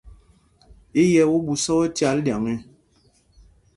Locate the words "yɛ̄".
1.13-1.25